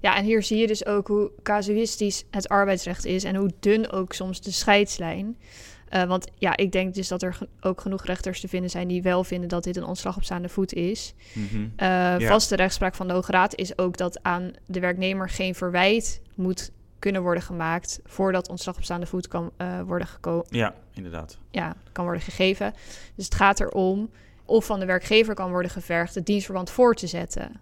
Ja, 0.00 0.16
en 0.16 0.24
hier 0.24 0.42
zie 0.42 0.58
je 0.58 0.66
dus 0.66 0.86
ook 0.86 1.08
hoe 1.08 1.30
casuïstisch 1.42 2.24
het 2.30 2.48
arbeidsrecht 2.48 3.04
is 3.04 3.24
en 3.24 3.36
hoe 3.36 3.50
dun 3.60 3.90
ook 3.90 4.12
soms 4.12 4.40
de 4.40 4.50
scheidslijn. 4.50 5.36
Uh, 5.90 6.04
want 6.04 6.28
ja, 6.34 6.56
ik 6.56 6.72
denk 6.72 6.94
dus 6.94 7.08
dat 7.08 7.22
er 7.22 7.38
ook 7.60 7.80
genoeg 7.80 8.04
rechters 8.04 8.40
te 8.40 8.48
vinden 8.48 8.70
zijn 8.70 8.88
die 8.88 9.02
wel 9.02 9.24
vinden 9.24 9.48
dat 9.48 9.64
dit 9.64 9.76
een 9.76 9.84
ontslag 9.84 10.16
op 10.16 10.24
staande 10.24 10.48
voet 10.48 10.72
is. 10.72 11.14
Mm 11.32 11.48
-hmm. 11.50 11.62
uh, 11.62 11.68
ja. 12.18 12.18
Vaste 12.18 12.56
rechtspraak 12.56 12.94
van 12.94 13.08
de 13.08 13.12
Hoge 13.12 13.32
Raad 13.32 13.54
is 13.54 13.78
ook 13.78 13.96
dat 13.96 14.22
aan 14.22 14.52
de 14.66 14.80
werknemer 14.80 15.28
geen 15.28 15.54
verwijt 15.54 16.20
moet 16.34 16.70
kunnen 16.98 17.22
worden 17.22 17.42
gemaakt 17.42 18.00
voordat 18.04 18.48
ontslag 18.48 18.76
op 18.76 18.84
staande 18.84 19.06
voet 19.06 19.28
kan 19.28 19.50
uh, 19.58 19.80
worden 19.80 20.06
gekomen. 20.06 20.46
Ja, 20.48 20.74
inderdaad. 20.92 21.38
Ja, 21.50 21.76
kan 21.92 22.04
worden 22.04 22.22
gegeven. 22.22 22.74
Dus 23.14 23.24
het 23.24 23.34
gaat 23.34 23.60
erom 23.60 24.10
of 24.44 24.64
van 24.64 24.80
de 24.80 24.86
werkgever 24.86 25.34
kan 25.34 25.50
worden 25.50 25.70
gevergd 25.70 26.14
het 26.14 26.26
dienstverband 26.26 26.70
voor 26.70 26.94
te 26.94 27.06
zetten. 27.06 27.60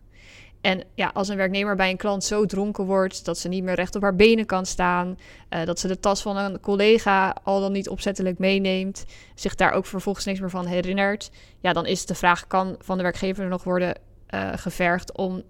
En 0.65 0.83
ja, 0.95 1.11
als 1.15 1.29
een 1.29 1.37
werknemer 1.37 1.77
bij 1.77 1.91
een 1.91 1.97
klant 1.97 2.25
zo 2.25 2.47
dronken 2.47 2.85
wordt 2.85 3.25
dat 3.25 3.39
ze 3.39 3.49
niet 3.49 3.65
meer 3.65 3.75
recht 3.75 3.97
op 3.97 4.03
haar 4.03 4.17
benen 4.17 4.47
kan 4.47 4.67
staan, 4.67 5.19
uh, 5.51 5.65
dat 5.65 5.81
ze 5.81 5.89
de 5.89 6.01
tas 6.01 6.23
van 6.23 6.37
een 6.37 6.61
collega 6.61 7.37
al 7.43 7.61
dan 7.61 7.73
niet 7.73 7.89
opzettelijk 7.89 8.39
meeneemt, 8.39 9.05
zich 9.35 9.55
daar 9.55 9.73
ook 9.73 9.87
vervolgens 9.87 10.25
niks 10.25 10.41
meer 10.41 10.51
van 10.51 10.67
herinnert, 10.67 11.31
ja, 11.61 11.73
dan 11.73 11.87
is 11.87 12.07
de 12.07 12.15
vraag: 12.15 12.47
kan 12.47 12.77
van 12.79 12.97
de 12.97 13.03
werkgever 13.03 13.49
nog 13.49 13.65
worden 13.65 13.99
uh, 14.35 14.51
gevergd 14.55 15.17
om 15.17 15.43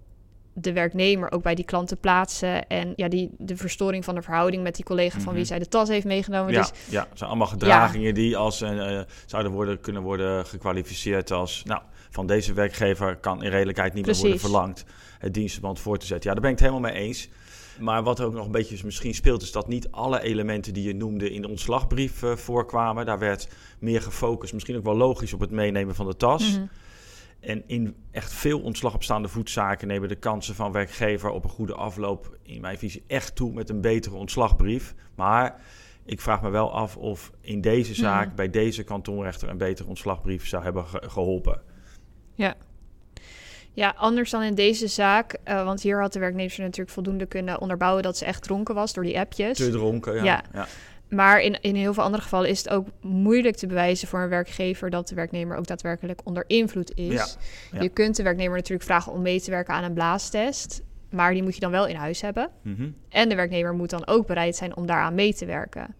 de 0.53 0.73
werknemer 0.73 1.31
ook 1.31 1.43
bij 1.43 1.55
die 1.55 1.65
klant 1.65 1.87
te 1.87 1.95
plaatsen. 1.95 2.67
En 2.67 2.93
ja, 2.95 3.07
die, 3.07 3.29
de 3.37 3.57
verstoring 3.57 4.05
van 4.05 4.15
de 4.15 4.21
verhouding 4.21 4.63
met 4.63 4.75
die 4.75 4.85
collega 4.85 5.19
van 5.19 5.33
wie 5.33 5.45
zij 5.45 5.59
de 5.59 5.67
tas 5.67 5.89
heeft 5.89 6.05
meegenomen. 6.05 6.53
Ja, 6.53 6.61
dus, 6.61 6.71
ja 6.89 7.07
zijn 7.13 7.29
allemaal 7.29 7.47
gedragingen 7.47 8.13
die 8.13 8.37
als 8.37 8.61
uh, 8.61 9.01
zouden 9.25 9.51
worden, 9.51 9.79
kunnen 9.81 10.01
worden 10.01 10.45
gekwalificeerd 10.45 11.31
als... 11.31 11.63
Nou, 11.65 11.81
van 12.15 12.27
deze 12.27 12.53
werkgever 12.53 13.15
kan 13.15 13.43
in 13.43 13.49
redelijkheid 13.49 13.93
niet 13.93 14.03
Precies. 14.03 14.23
meer 14.23 14.31
worden 14.31 14.49
verlangd 14.49 14.85
het 15.19 15.33
dienstverband 15.33 15.79
voor 15.79 15.97
te 15.97 16.05
zetten. 16.05 16.29
Ja, 16.29 16.33
daar 16.33 16.43
ben 16.43 16.51
ik 16.51 16.59
het 16.59 16.69
helemaal 16.69 16.91
mee 16.91 17.01
eens. 17.01 17.29
Maar 17.79 18.03
wat 18.03 18.21
ook 18.21 18.33
nog 18.33 18.45
een 18.45 18.51
beetje 18.51 18.85
misschien 18.85 19.13
speelt, 19.13 19.41
is 19.41 19.51
dat 19.51 19.67
niet 19.67 19.91
alle 19.91 20.21
elementen 20.21 20.73
die 20.73 20.83
je 20.83 20.95
noemde 20.95 21.31
in 21.31 21.41
de 21.41 21.47
ontslagbrief 21.47 22.21
uh, 22.21 22.35
voorkwamen. 22.35 23.05
Daar 23.05 23.19
werd 23.19 23.47
meer 23.79 24.01
gefocust, 24.01 24.53
misschien 24.53 24.75
ook 24.75 24.83
wel 24.83 24.95
logisch, 24.95 25.33
op 25.33 25.39
het 25.39 25.51
meenemen 25.51 25.95
van 25.95 26.05
de 26.05 26.17
tas. 26.17 26.51
Mm 26.51 26.55
-hmm. 26.57 26.69
En 27.39 27.63
in 27.67 27.95
echt 28.11 28.33
veel 28.33 28.59
ontslag 28.59 28.93
op 28.93 29.03
staande 29.03 29.27
voetzaken 29.27 29.87
nemen 29.87 30.09
de 30.09 30.15
kansen 30.15 30.55
van 30.55 30.71
werkgever 30.71 31.29
op 31.29 31.43
een 31.43 31.49
goede 31.49 31.73
afloop, 31.73 32.37
in 32.43 32.61
mijn 32.61 32.77
visie, 32.77 33.03
echt 33.07 33.35
toe 33.35 33.53
met 33.53 33.69
een 33.69 33.81
betere 33.81 34.15
ontslagbrief. 34.15 34.95
Maar 35.15 35.61
ik 36.05 36.21
vraag 36.21 36.41
me 36.41 36.49
wel 36.49 36.71
af 36.71 36.97
of 36.97 37.31
in 37.41 37.61
deze 37.61 37.93
zaak, 37.93 38.29
mm. 38.29 38.35
bij 38.35 38.49
deze 38.49 38.83
kantonrechter, 38.83 39.49
een 39.49 39.57
betere 39.57 39.87
ontslagbrief 39.87 40.47
zou 40.47 40.63
hebben 40.63 40.85
ge 40.85 41.01
geholpen. 41.07 41.61
Ja. 42.35 42.55
Ja, 43.71 43.93
anders 43.97 44.29
dan 44.29 44.43
in 44.43 44.55
deze 44.55 44.87
zaak. 44.87 45.37
Uh, 45.47 45.63
want 45.63 45.81
hier 45.81 46.01
had 46.01 46.13
de 46.13 46.19
werknemer 46.19 46.53
natuurlijk 46.57 46.89
voldoende 46.89 47.25
kunnen 47.25 47.61
onderbouwen 47.61 48.03
dat 48.03 48.17
ze 48.17 48.25
echt 48.25 48.43
dronken 48.43 48.75
was 48.75 48.93
door 48.93 49.03
die 49.03 49.19
appjes. 49.19 49.57
Te 49.57 49.69
dronken, 49.69 50.13
ja. 50.13 50.23
ja. 50.23 50.43
ja. 50.53 50.67
Maar 51.09 51.41
in, 51.41 51.61
in 51.61 51.75
heel 51.75 51.93
veel 51.93 52.03
andere 52.03 52.23
gevallen 52.23 52.49
is 52.49 52.57
het 52.57 52.69
ook 52.69 52.87
moeilijk 53.01 53.55
te 53.55 53.67
bewijzen 53.67 54.07
voor 54.07 54.19
een 54.19 54.29
werkgever 54.29 54.89
dat 54.89 55.07
de 55.07 55.15
werknemer 55.15 55.57
ook 55.57 55.67
daadwerkelijk 55.67 56.21
onder 56.23 56.43
invloed 56.47 56.91
is. 56.97 57.13
Ja, 57.13 57.25
ja. 57.71 57.81
Je 57.81 57.89
kunt 57.89 58.15
de 58.15 58.23
werknemer 58.23 58.55
natuurlijk 58.55 58.83
vragen 58.83 59.11
om 59.11 59.21
mee 59.21 59.41
te 59.41 59.51
werken 59.51 59.73
aan 59.73 59.83
een 59.83 59.93
blaastest, 59.93 60.81
maar 61.09 61.33
die 61.33 61.43
moet 61.43 61.53
je 61.53 61.59
dan 61.59 61.71
wel 61.71 61.87
in 61.87 61.95
huis 61.95 62.21
hebben. 62.21 62.49
Mm 62.61 62.75
-hmm. 62.75 62.95
En 63.09 63.29
de 63.29 63.35
werknemer 63.35 63.73
moet 63.73 63.89
dan 63.89 64.07
ook 64.07 64.27
bereid 64.27 64.55
zijn 64.55 64.75
om 64.75 64.85
daaraan 64.85 65.15
mee 65.15 65.33
te 65.33 65.45
werken. 65.45 65.95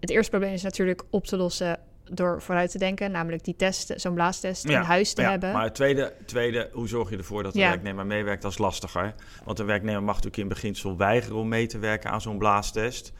Het 0.00 0.10
eerste 0.10 0.30
probleem 0.30 0.52
is 0.52 0.62
natuurlijk 0.62 1.02
op 1.10 1.26
te 1.26 1.36
lossen 1.36 1.78
door 2.12 2.42
vooruit 2.42 2.70
te 2.70 2.78
denken, 2.78 3.10
namelijk 3.10 3.44
die 3.44 3.56
test, 3.56 3.92
zo'n 3.96 4.14
blaastest 4.14 4.68
ja, 4.68 4.80
in 4.80 4.86
huis 4.86 5.12
te 5.12 5.22
ja, 5.22 5.30
hebben. 5.30 5.52
Maar 5.52 5.64
het 5.64 5.74
tweede, 5.74 6.12
tweede, 6.26 6.68
hoe 6.72 6.88
zorg 6.88 7.10
je 7.10 7.16
ervoor 7.16 7.42
dat 7.42 7.52
de 7.52 7.58
ja. 7.58 7.68
werknemer 7.68 8.06
meewerkt, 8.06 8.42
dat 8.42 8.50
is 8.50 8.58
lastiger. 8.58 9.14
Want 9.44 9.56
de 9.56 9.64
werknemer 9.64 10.02
mag 10.02 10.14
natuurlijk 10.14 10.42
in 10.42 10.48
beginsel 10.48 10.96
weigeren 10.96 11.38
om 11.38 11.48
mee 11.48 11.66
te 11.66 11.78
werken 11.78 12.10
aan 12.10 12.20
zo'n 12.20 12.38
blaastest. 12.38 13.12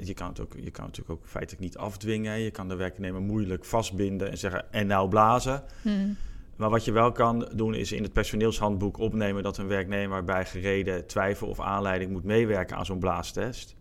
Je 0.00 0.14
kan, 0.14 0.28
het 0.28 0.40
ook, 0.40 0.54
je 0.60 0.70
kan 0.70 0.84
natuurlijk 0.84 1.20
ook 1.20 1.26
feitelijk 1.28 1.62
niet 1.62 1.76
afdwingen. 1.76 2.38
Je 2.38 2.50
kan 2.50 2.68
de 2.68 2.76
werknemer 2.76 3.20
moeilijk 3.20 3.64
vastbinden 3.64 4.30
en 4.30 4.38
zeggen 4.38 4.72
en 4.72 4.86
nou 4.86 5.08
blazen. 5.08 5.62
Hmm. 5.82 6.16
Maar 6.56 6.70
wat 6.70 6.84
je 6.84 6.92
wel 6.92 7.12
kan 7.12 7.48
doen 7.54 7.74
is 7.74 7.92
in 7.92 8.02
het 8.02 8.12
personeelshandboek 8.12 8.98
opnemen 8.98 9.42
dat 9.42 9.58
een 9.58 9.68
werknemer 9.68 10.24
bij 10.24 10.44
gereden 10.44 11.06
twijfel 11.06 11.48
of 11.48 11.60
aanleiding 11.60 12.10
moet 12.10 12.24
meewerken 12.24 12.76
aan 12.76 12.86
zo'n 12.86 12.98
blaastest. 12.98 13.76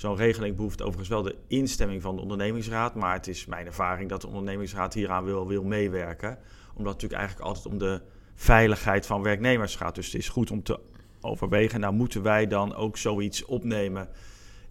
Zo'n 0.00 0.16
regeling 0.16 0.56
behoeft 0.56 0.82
overigens 0.82 1.08
wel 1.08 1.22
de 1.22 1.36
instemming 1.46 2.02
van 2.02 2.16
de 2.16 2.22
ondernemingsraad. 2.22 2.94
Maar 2.94 3.12
het 3.12 3.28
is 3.28 3.46
mijn 3.46 3.66
ervaring 3.66 4.08
dat 4.08 4.20
de 4.20 4.26
ondernemingsraad 4.26 4.94
hieraan 4.94 5.24
wil, 5.24 5.48
wil 5.48 5.64
meewerken. 5.64 6.38
Omdat 6.74 6.92
het 6.92 7.02
natuurlijk 7.02 7.20
eigenlijk 7.20 7.48
altijd 7.48 7.66
om 7.66 7.78
de 7.78 8.00
veiligheid 8.34 9.06
van 9.06 9.22
werknemers 9.22 9.76
gaat. 9.76 9.94
Dus 9.94 10.06
het 10.06 10.14
is 10.14 10.28
goed 10.28 10.50
om 10.50 10.62
te 10.62 10.80
overwegen. 11.20 11.80
Nou 11.80 11.94
moeten 11.94 12.22
wij 12.22 12.46
dan 12.46 12.74
ook 12.74 12.96
zoiets 12.96 13.44
opnemen 13.44 14.08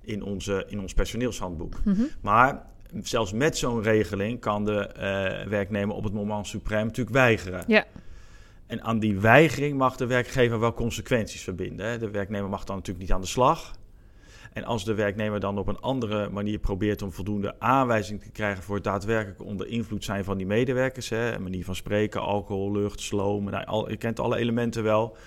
in, 0.01 0.23
onze, 0.23 0.65
in 0.67 0.79
ons 0.79 0.93
personeelshandboek. 0.93 1.79
Mm 1.83 1.93
-hmm. 1.93 2.07
Maar 2.21 2.65
zelfs 3.01 3.33
met 3.33 3.57
zo'n 3.57 3.81
regeling 3.81 4.39
kan 4.39 4.65
de 4.65 4.89
uh, 4.93 5.49
werknemer 5.49 5.95
op 5.95 6.03
het 6.03 6.13
moment 6.13 6.47
suprem 6.47 6.85
natuurlijk 6.85 7.15
weigeren. 7.15 7.63
Ja. 7.67 7.85
En 8.67 8.83
aan 8.83 8.99
die 8.99 9.19
weigering 9.19 9.77
mag 9.77 9.95
de 9.95 10.05
werkgever 10.05 10.59
wel 10.59 10.73
consequenties 10.73 11.41
verbinden. 11.41 11.85
Hè. 11.85 11.97
De 11.97 12.09
werknemer 12.09 12.49
mag 12.49 12.63
dan 12.63 12.75
natuurlijk 12.75 13.05
niet 13.05 13.15
aan 13.15 13.21
de 13.21 13.27
slag. 13.27 13.77
En 14.53 14.63
als 14.63 14.85
de 14.85 14.93
werknemer 14.93 15.39
dan 15.39 15.57
op 15.57 15.67
een 15.67 15.79
andere 15.79 16.29
manier 16.29 16.59
probeert 16.59 17.01
om 17.01 17.11
voldoende 17.11 17.59
aanwijzing 17.59 18.21
te 18.21 18.31
krijgen 18.31 18.63
voor 18.63 18.75
het 18.75 18.83
daadwerkelijk 18.83 19.43
onder 19.43 19.67
invloed 19.67 20.03
zijn 20.03 20.23
van 20.23 20.37
die 20.37 20.45
medewerkers, 20.45 21.09
hè, 21.09 21.39
manier 21.39 21.65
van 21.65 21.75
spreken, 21.75 22.21
alcohol, 22.21 22.71
lucht, 22.71 22.99
sloom, 22.99 23.49
nou, 23.49 23.89
je 23.89 23.97
kent 23.97 24.19
alle 24.19 24.37
elementen 24.37 24.83
wel, 24.83 25.17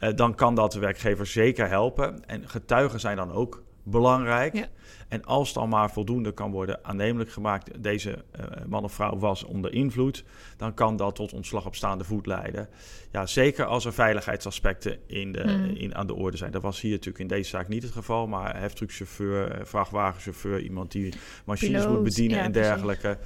uh, 0.00 0.10
dan 0.14 0.34
kan 0.34 0.54
dat 0.54 0.72
de 0.72 0.78
werkgever 0.78 1.26
zeker 1.26 1.68
helpen. 1.68 2.26
En 2.26 2.48
getuigen 2.48 3.00
zijn 3.00 3.16
dan 3.16 3.32
ook 3.32 3.61
belangrijk. 3.82 4.54
Ja. 4.54 4.66
En 5.08 5.24
als 5.24 5.48
het 5.48 5.56
al 5.56 5.66
maar 5.66 5.90
voldoende 5.90 6.32
kan 6.32 6.50
worden 6.50 6.84
aannemelijk 6.84 7.30
gemaakt, 7.30 7.82
deze 7.82 8.10
uh, 8.10 8.46
man 8.68 8.84
of 8.84 8.92
vrouw 8.92 9.18
was 9.18 9.44
onder 9.44 9.72
invloed, 9.72 10.24
dan 10.56 10.74
kan 10.74 10.96
dat 10.96 11.14
tot 11.14 11.32
ontslag 11.32 11.66
op 11.66 11.74
staande 11.74 12.04
voet 12.04 12.26
leiden. 12.26 12.68
Ja, 13.10 13.26
zeker 13.26 13.64
als 13.64 13.84
er 13.84 13.92
veiligheidsaspecten 13.92 14.98
in 15.06 15.32
de, 15.32 15.44
mm. 15.44 15.64
in, 15.64 15.94
aan 15.94 16.06
de 16.06 16.14
orde 16.14 16.36
zijn. 16.36 16.52
Dat 16.52 16.62
was 16.62 16.80
hier 16.80 16.90
natuurlijk 16.90 17.18
in 17.18 17.26
deze 17.26 17.50
zaak 17.50 17.68
niet 17.68 17.82
het 17.82 17.92
geval, 17.92 18.26
maar 18.26 18.60
heftruckchauffeur, 18.60 19.66
vrachtwagenchauffeur, 19.66 20.60
iemand 20.60 20.92
die 20.92 21.14
machines 21.44 21.80
Piloot, 21.80 21.94
moet 21.94 22.04
bedienen 22.04 22.36
ja, 22.36 22.44
en 22.44 22.52
dergelijke. 22.52 23.18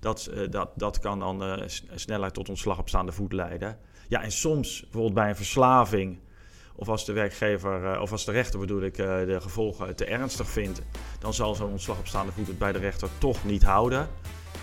Dat, 0.00 0.30
uh, 0.34 0.50
dat, 0.50 0.70
dat 0.76 0.98
kan 0.98 1.18
dan 1.18 1.42
uh, 1.42 1.62
sneller 1.94 2.30
tot 2.30 2.48
ontslag 2.48 2.78
op 2.78 2.88
staande 2.88 3.12
voet 3.12 3.32
leiden. 3.32 3.78
Ja, 4.08 4.22
en 4.22 4.32
soms 4.32 4.80
bijvoorbeeld 4.80 5.14
bij 5.14 5.28
een 5.28 5.36
verslaving 5.36 6.18
of 6.74 6.88
als 6.88 7.04
de 7.04 7.12
werkgever, 7.12 8.00
of 8.00 8.12
als 8.12 8.24
de 8.24 8.32
rechter 8.32 8.58
bedoel 8.58 8.82
ik, 8.82 8.96
de 8.96 9.38
gevolgen 9.40 9.96
te 9.96 10.04
ernstig 10.04 10.48
vindt, 10.48 10.82
dan 11.18 11.34
zal 11.34 11.54
zo'n 11.54 11.70
ontslag 11.70 11.98
op 11.98 12.06
staande 12.06 12.32
voet 12.32 12.46
het 12.46 12.58
bij 12.58 12.72
de 12.72 12.78
rechter 12.78 13.08
toch 13.18 13.44
niet 13.44 13.62
houden. 13.62 14.08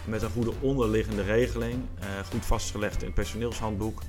Met 0.06 0.22
een 0.22 0.30
goede 0.30 0.54
onderliggende 0.60 1.24
regeling, 1.24 1.74
uh, 1.74 2.06
goed 2.32 2.46
vastgelegd 2.46 3.00
in 3.00 3.06
het 3.06 3.16
personeelshandboek. 3.16 4.02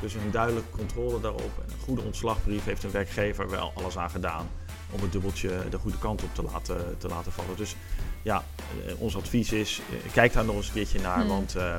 Dus 0.00 0.14
een 0.14 0.30
duidelijke 0.30 0.70
controle 0.70 1.20
daarop 1.20 1.62
en 1.66 1.72
een 1.72 1.84
goede 1.84 2.02
ontslagbrief 2.02 2.64
heeft 2.64 2.82
een 2.82 2.90
werkgever 2.90 3.50
wel 3.50 3.72
alles 3.74 3.98
aan 3.98 4.10
gedaan 4.10 4.48
om 4.90 5.00
het 5.00 5.12
dubbeltje 5.12 5.68
de 5.70 5.78
goede 5.78 5.98
kant 5.98 6.22
op 6.22 6.34
te 6.34 6.42
laten, 6.42 6.98
te 6.98 7.08
laten 7.08 7.32
vallen. 7.32 7.56
Dus 7.56 7.76
ja, 8.22 8.44
ons 8.98 9.16
advies 9.16 9.52
is, 9.52 9.80
kijk 10.12 10.32
daar 10.32 10.44
nog 10.44 10.56
eens 10.56 10.66
een 10.66 10.72
keertje 10.72 11.00
naar, 11.00 11.18
hmm. 11.18 11.28
want 11.28 11.56
uh, 11.56 11.76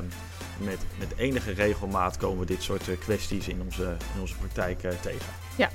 met, 0.58 0.78
met 0.98 1.08
enige 1.16 1.52
regelmaat 1.52 2.16
komen 2.16 2.38
we 2.38 2.46
dit 2.46 2.62
soort 2.62 2.84
kwesties 2.98 3.48
in 3.48 3.60
onze, 3.64 3.96
in 4.14 4.20
onze 4.20 4.34
praktijk 4.36 4.82
uh, 4.82 4.90
tegen. 5.00 5.26
Ja. 5.56 5.70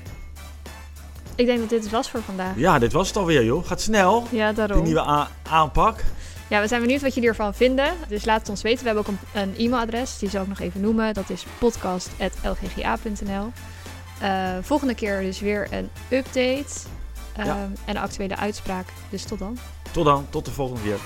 Ik 1.36 1.46
denk 1.46 1.60
dat 1.60 1.70
dit 1.70 1.84
het 1.84 1.92
was 1.92 2.10
voor 2.10 2.22
vandaag. 2.22 2.56
Ja, 2.56 2.80
dit 2.80 2.92
was 2.92 3.08
het 3.08 3.18
alweer, 3.18 3.44
joh. 3.44 3.66
Gaat 3.66 3.82
snel. 3.82 4.28
Ja, 4.32 4.52
daarom. 4.52 4.78
Die 4.78 4.86
nieuwe 4.86 5.28
aanpak. 5.50 6.04
Ja, 6.48 6.62
we 6.62 6.68
zijn 6.68 6.82
benieuwd 6.82 7.02
wat 7.02 7.14
jullie 7.14 7.30
ervan 7.30 7.54
vinden. 7.54 7.94
Dus 8.08 8.26
laat 8.26 8.40
het 8.40 8.50
ons 8.50 8.62
weten. 8.62 8.80
We 8.80 8.86
hebben 8.86 9.06
ook 9.08 9.18
een, 9.34 9.42
een 9.42 9.54
e-mailadres. 9.58 10.18
Die 10.18 10.30
zal 10.30 10.42
ik 10.42 10.48
nog 10.48 10.60
even 10.60 10.82
noemen. 10.82 11.14
Dat 11.14 11.30
is 11.30 11.46
podcast.lgga.nl. 11.60 13.52
Uh, 14.22 14.50
volgende 14.62 14.96
keer 14.96 15.22
dus 15.22 15.40
weer 15.40 15.68
een 15.72 15.90
update. 16.10 16.74
Ja. 17.38 17.46
En 17.46 17.76
een 17.86 17.98
actuele 17.98 18.36
uitspraak. 18.36 18.88
Dus 19.10 19.24
tot 19.24 19.40
dan. 19.40 19.58
Tot 19.92 20.06
dan. 20.06 20.26
Tot 20.30 20.46
de 20.46 20.52
volgende 20.52 20.82
keer. 20.82 20.98